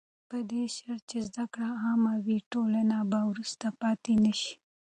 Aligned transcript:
په 0.29 0.37
دې 0.49 0.63
شرط 0.75 1.01
چې 1.09 1.17
زده 1.27 1.45
کړه 1.53 1.69
عامه 1.83 2.13
وي، 2.25 2.37
ټولنه 2.51 2.97
به 3.11 3.19
وروسته 3.31 3.67
پاتې 3.81 4.13
نه 4.23 4.33
شي. 4.39 4.53